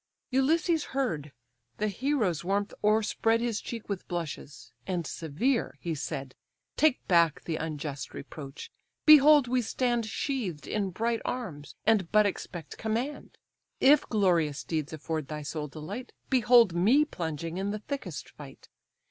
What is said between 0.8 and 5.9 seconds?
heard: the hero's warmth o'erspread His cheek with blushes: and severe,